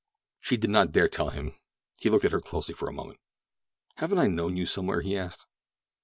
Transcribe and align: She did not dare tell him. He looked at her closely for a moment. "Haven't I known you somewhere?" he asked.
She 0.39 0.57
did 0.57 0.71
not 0.71 0.93
dare 0.93 1.07
tell 1.07 1.29
him. 1.29 1.53
He 1.97 2.09
looked 2.09 2.25
at 2.25 2.31
her 2.31 2.39
closely 2.41 2.73
for 2.73 2.89
a 2.89 2.91
moment. 2.91 3.19
"Haven't 3.97 4.17
I 4.17 4.25
known 4.25 4.57
you 4.57 4.65
somewhere?" 4.65 5.01
he 5.01 5.15
asked. 5.15 5.45